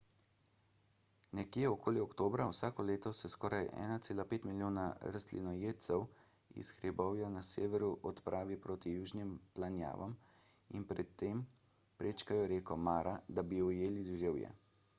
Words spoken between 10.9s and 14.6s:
pri tem prečkajo reko mara da bi ujeli deževje